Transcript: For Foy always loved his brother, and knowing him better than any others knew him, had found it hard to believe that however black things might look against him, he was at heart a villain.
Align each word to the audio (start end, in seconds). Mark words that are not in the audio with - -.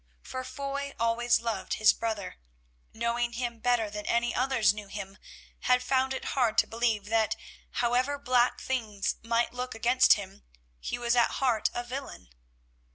For 0.23 0.43
Foy 0.43 0.95
always 0.99 1.41
loved 1.41 1.75
his 1.75 1.93
brother, 1.93 2.37
and 2.91 2.99
knowing 2.99 3.33
him 3.33 3.59
better 3.59 3.87
than 3.87 4.07
any 4.07 4.33
others 4.33 4.73
knew 4.73 4.87
him, 4.87 5.19
had 5.59 5.83
found 5.83 6.11
it 6.15 6.25
hard 6.33 6.57
to 6.57 6.65
believe 6.65 7.05
that 7.09 7.35
however 7.85 8.17
black 8.17 8.59
things 8.61 9.17
might 9.21 9.53
look 9.53 9.75
against 9.75 10.13
him, 10.13 10.41
he 10.79 10.97
was 10.97 11.15
at 11.15 11.33
heart 11.37 11.69
a 11.75 11.83
villain. 11.83 12.29